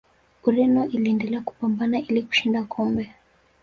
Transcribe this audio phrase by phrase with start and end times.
[0.43, 3.13] ureno iliendelea kupambana ili kushinda kombe